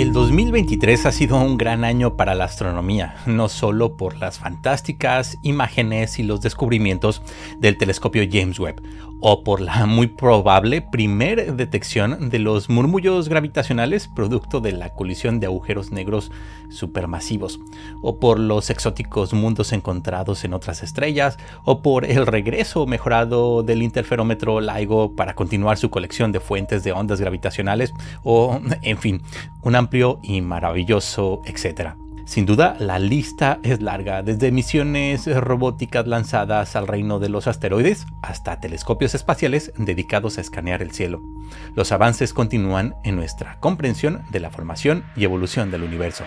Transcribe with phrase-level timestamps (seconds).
[0.00, 5.36] El 2023 ha sido un gran año para la astronomía, no solo por las fantásticas
[5.42, 7.20] imágenes y los descubrimientos
[7.58, 8.80] del telescopio James Webb,
[9.20, 15.38] o por la muy probable primer detección de los murmullos gravitacionales producto de la colisión
[15.38, 16.32] de agujeros negros
[16.70, 17.60] supermasivos,
[18.00, 23.82] o por los exóticos mundos encontrados en otras estrellas, o por el regreso mejorado del
[23.82, 27.92] interferómetro LIGO para continuar su colección de fuentes de ondas gravitacionales,
[28.22, 29.22] o, en fin,
[29.62, 31.96] un amplio y maravilloso etcétera.
[32.30, 38.06] Sin duda, la lista es larga, desde misiones robóticas lanzadas al reino de los asteroides
[38.22, 41.20] hasta telescopios espaciales dedicados a escanear el cielo.
[41.74, 46.24] Los avances continúan en nuestra comprensión de la formación y evolución del universo.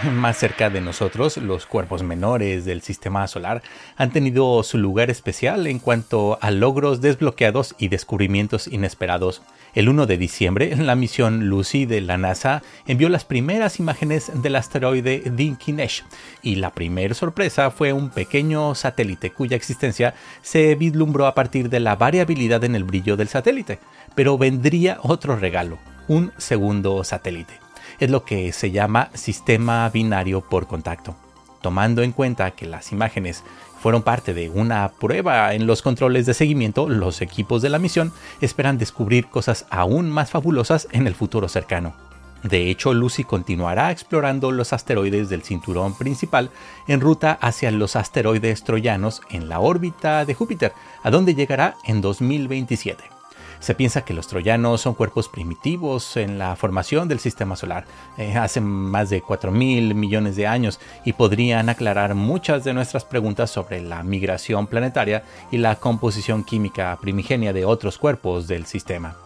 [0.12, 3.62] Más cerca de nosotros, los cuerpos menores del sistema solar
[3.96, 9.42] han tenido su lugar especial en cuanto a logros desbloqueados y descubrimientos inesperados.
[9.74, 14.56] El 1 de diciembre, la misión Lucy de la NASA envió las primeras imágenes del
[14.56, 16.04] asteroide Dinkinesh
[16.42, 21.80] y la primera sorpresa fue un pequeño satélite cuya existencia se vislumbró a partir de
[21.80, 23.78] la variabilidad en el brillo del satélite.
[24.14, 27.69] Pero vendría otro regalo, un segundo satélite
[28.00, 31.14] es lo que se llama sistema binario por contacto.
[31.60, 33.44] Tomando en cuenta que las imágenes
[33.80, 38.12] fueron parte de una prueba en los controles de seguimiento, los equipos de la misión
[38.40, 41.94] esperan descubrir cosas aún más fabulosas en el futuro cercano.
[42.42, 46.50] De hecho, Lucy continuará explorando los asteroides del cinturón principal
[46.88, 52.00] en ruta hacia los asteroides troyanos en la órbita de Júpiter, a donde llegará en
[52.00, 53.19] 2027.
[53.60, 57.84] Se piensa que los troyanos son cuerpos primitivos en la formación del sistema solar,
[58.16, 63.04] eh, hace más de 4 mil millones de años, y podrían aclarar muchas de nuestras
[63.04, 69.16] preguntas sobre la migración planetaria y la composición química primigenia de otros cuerpos del sistema.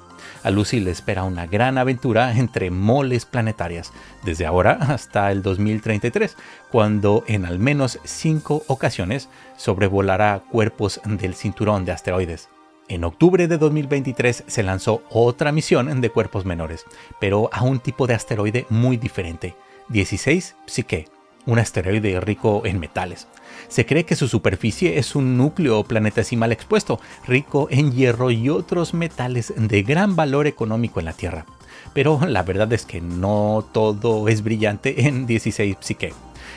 [0.43, 3.93] A Lucy le espera una gran aventura entre moles planetarias,
[4.25, 6.37] desde ahora hasta el 2033,
[6.73, 12.49] cuando en al menos cinco ocasiones sobrevolará cuerpos del cinturón de asteroides.
[12.87, 16.85] En octubre de 2023 se lanzó otra misión de cuerpos menores,
[17.19, 19.57] pero a un tipo de asteroide muy diferente,
[19.89, 21.07] 16 Psyche,
[21.47, 23.27] un asteroide rico en metales.
[23.69, 28.93] Se cree que su superficie es un núcleo planetesimal expuesto, rico en hierro y otros
[28.93, 31.47] metales de gran valor económico en la Tierra.
[31.95, 36.13] Pero la verdad es que no todo es brillante en 16 Psyche.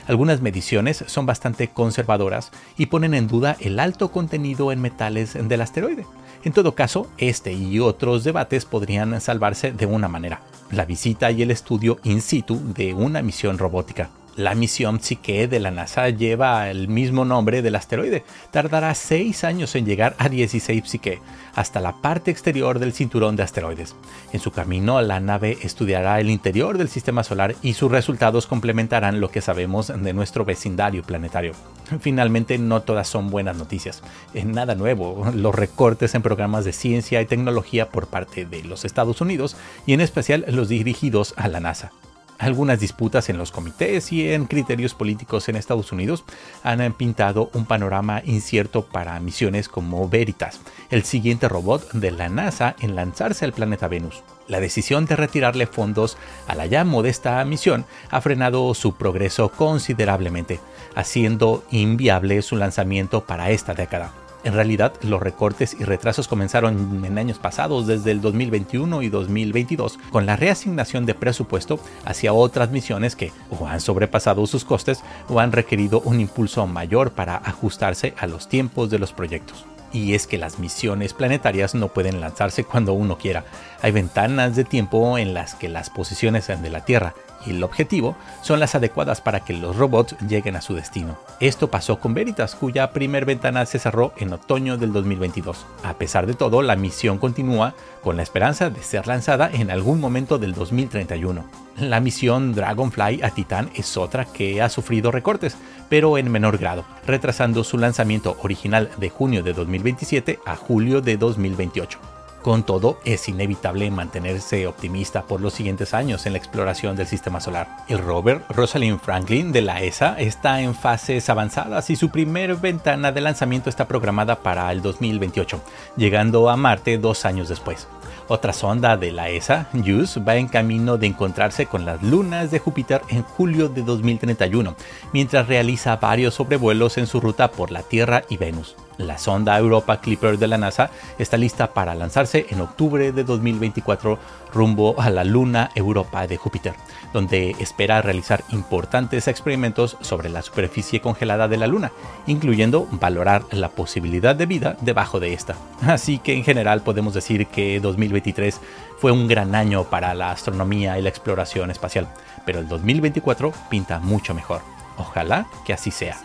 [0.06, 5.62] Algunas mediciones son bastante conservadoras y ponen en duda el alto contenido en metales del
[5.62, 6.06] asteroide.
[6.44, 10.41] En todo caso, este y otros debates podrían salvarse de una manera,
[10.72, 14.09] la visita y el estudio in situ de una misión robótica.
[14.38, 18.24] La misión Psyche de la NASA lleva el mismo nombre del asteroide.
[18.52, 21.20] Tardará 6 años en llegar a 16 Psyche,
[21.56, 23.96] hasta la parte exterior del cinturón de asteroides.
[24.31, 29.20] En su camino, la nave estudiará el interior del sistema solar y sus resultados complementarán
[29.20, 31.54] lo que sabemos de nuestro vecindario planetario.
[32.00, 34.04] Finalmente, no todas son buenas noticias.
[34.36, 39.19] Nada nuevo, los recortes en programas de ciencia y tecnología por parte de los Estados
[39.19, 41.92] Unidos y en especial los dirigidos a la NASA.
[42.40, 46.24] Algunas disputas en los comités y en criterios políticos en Estados Unidos
[46.62, 50.59] han pintado un panorama incierto para misiones como Veritas,
[50.92, 54.22] el siguiente robot de la NASA en lanzarse al planeta Venus.
[54.48, 56.18] La decisión de retirarle fondos
[56.48, 60.59] a la ya modesta misión ha frenado su progreso considerablemente,
[60.96, 64.27] haciendo inviable su lanzamiento para esta década.
[64.47, 70.00] En realidad, los recortes y retrasos comenzaron en años pasados, desde el 2021 y 2022,
[70.09, 75.41] con la reasignación de presupuesto hacia otras misiones que o han sobrepasado sus costes o
[75.41, 79.66] han requerido un impulso mayor para ajustarse a los tiempos de los proyectos.
[79.91, 83.44] Y es que las misiones planetarias no pueden lanzarse cuando uno quiera.
[83.81, 87.16] Hay ventanas de tiempo en las que las posiciones de la Tierra
[87.46, 91.18] y el objetivo son las adecuadas para que los robots lleguen a su destino.
[91.40, 95.66] Esto pasó con Veritas, cuya primer ventana se cerró en otoño del 2022.
[95.84, 97.74] A pesar de todo, la misión continúa
[98.04, 101.45] con la esperanza de ser lanzada en algún momento del 2031.
[101.78, 105.57] La misión Dragonfly a Titán es otra que ha sufrido recortes,
[105.89, 111.18] pero en menor grado, retrasando su lanzamiento original de junio de 2027 a julio de
[111.18, 112.17] 2028.
[112.48, 117.42] Con todo, es inevitable mantenerse optimista por los siguientes años en la exploración del sistema
[117.42, 117.68] solar.
[117.90, 123.12] El rover Rosalind Franklin de la ESA está en fases avanzadas y su primer ventana
[123.12, 125.62] de lanzamiento está programada para el 2028,
[125.98, 127.90] llegando a Marte dos años después.
[128.30, 132.60] Otra sonda de la ESA, JUICE, va en camino de encontrarse con las lunas de
[132.60, 134.74] Júpiter en julio de 2031,
[135.12, 138.78] mientras realiza varios sobrevuelos en su ruta por la Tierra y Venus.
[138.98, 140.90] La sonda Europa Clipper de la NASA
[141.20, 144.18] está lista para lanzarse en octubre de 2024
[144.54, 146.74] rumbo a la luna Europa de Júpiter,
[147.14, 151.92] donde espera realizar importantes experimentos sobre la superficie congelada de la luna,
[152.26, 155.56] incluyendo valorar la posibilidad de vida debajo de esta.
[155.86, 158.60] Así que en general podemos decir que 2023
[158.98, 162.08] fue un gran año para la astronomía y la exploración espacial,
[162.46, 164.62] pero el 2024 pinta mucho mejor.
[164.98, 166.18] Ojalá que así sea.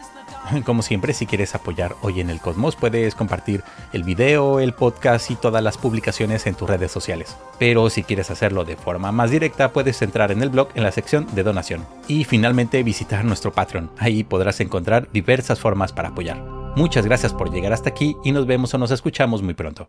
[0.64, 3.62] Como siempre, si quieres apoyar Hoy en el Cosmos, puedes compartir
[3.92, 7.36] el video, el podcast y todas las publicaciones en tus redes sociales.
[7.58, 10.92] Pero si quieres hacerlo de forma más directa, puedes entrar en el blog en la
[10.92, 11.86] sección de donación.
[12.08, 13.90] Y finalmente visitar nuestro Patreon.
[13.98, 16.42] Ahí podrás encontrar diversas formas para apoyar.
[16.76, 19.88] Muchas gracias por llegar hasta aquí y nos vemos o nos escuchamos muy pronto.